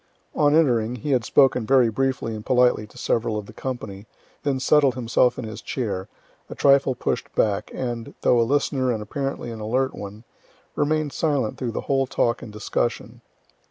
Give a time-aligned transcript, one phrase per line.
[0.33, 4.07] On entering, he had spoken very briefly and politely to several of the company,
[4.41, 6.07] then settled himself in his chair,
[6.49, 10.23] a trifle push'd back, and, though a listener and apparently an alert one,
[10.75, 13.21] remain'd silent through the whole talk and discussion.